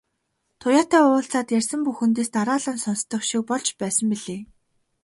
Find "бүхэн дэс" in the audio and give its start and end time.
1.85-2.27